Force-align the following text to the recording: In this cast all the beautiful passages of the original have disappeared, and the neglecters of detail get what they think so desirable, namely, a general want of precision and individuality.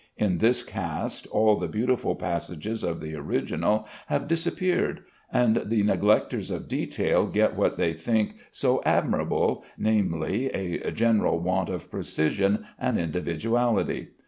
In 0.17 0.39
this 0.39 0.63
cast 0.63 1.27
all 1.27 1.57
the 1.57 1.67
beautiful 1.67 2.15
passages 2.15 2.81
of 2.83 3.01
the 3.01 3.13
original 3.15 3.87
have 4.07 4.27
disappeared, 4.27 5.03
and 5.31 5.57
the 5.57 5.83
neglecters 5.83 6.49
of 6.49 6.67
detail 6.67 7.27
get 7.27 7.55
what 7.55 7.77
they 7.77 7.93
think 7.93 8.37
so 8.49 8.81
desirable, 8.83 9.63
namely, 9.77 10.47
a 10.55 10.89
general 10.91 11.39
want 11.39 11.69
of 11.69 11.91
precision 11.91 12.65
and 12.79 12.97
individuality. 12.97 14.07